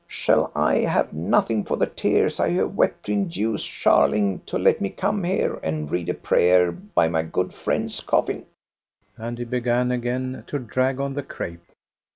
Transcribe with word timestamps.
Shall 0.07 0.51
I 0.55 0.77
have 0.79 1.13
nothing 1.13 1.63
for 1.63 1.77
the 1.77 1.85
tears 1.85 2.39
I 2.39 2.49
have 2.53 2.73
wept 2.75 3.05
to 3.05 3.11
induce 3.11 3.61
Scharling 3.63 4.43
to 4.47 4.57
let 4.57 4.81
me 4.81 4.89
come 4.89 5.23
here 5.23 5.59
and 5.61 5.91
read 5.91 6.09
a 6.09 6.15
prayer 6.15 6.71
by 6.71 7.07
my 7.07 7.21
good 7.21 7.53
friend's 7.53 7.99
coffin?" 7.99 8.47
And 9.15 9.37
he 9.37 9.45
began 9.45 9.91
again 9.91 10.43
to 10.47 10.57
drag 10.57 10.99
on 10.99 11.13
the 11.13 11.21
crape. 11.21 11.71